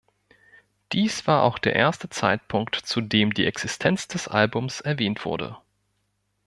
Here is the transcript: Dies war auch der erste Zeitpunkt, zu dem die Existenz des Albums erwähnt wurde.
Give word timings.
Dies 0.93 1.27
war 1.27 1.43
auch 1.43 1.59
der 1.59 1.75
erste 1.75 2.09
Zeitpunkt, 2.09 2.75
zu 2.75 3.01
dem 3.01 3.35
die 3.35 3.45
Existenz 3.45 4.07
des 4.07 4.27
Albums 4.27 4.81
erwähnt 4.81 5.25
wurde. 5.25 5.59